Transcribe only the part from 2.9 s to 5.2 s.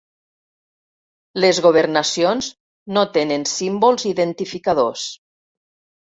no tenen símbols identificadors.